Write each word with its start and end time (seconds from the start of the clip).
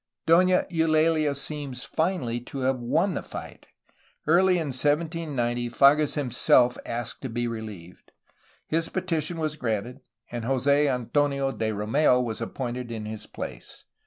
Dona 0.25 0.65
Eulalia 0.71 1.35
seems. 1.35 1.83
finally 1.83 2.39
to 2.39 2.61
have 2.61 2.79
won 2.79 3.13
the 3.13 3.21
fight. 3.21 3.67
Early 4.25 4.55
in 4.57 4.69
1790 4.69 5.69
Fages 5.69 6.15
himself 6.15 6.75
asked 6.87 7.21
to 7.21 7.29
be 7.29 7.45
reheved. 7.45 8.09
His 8.65 8.89
petition 8.89 9.37
was 9.37 9.55
granted, 9.57 10.01
and 10.31 10.43
Jose 10.43 10.87
Antonio 10.87 11.51
de 11.51 11.69
Romeu 11.71 12.19
was 12.19 12.41
appointed 12.41 12.91
in 12.91 13.05
his 13.05 13.27
place. 13.27 13.83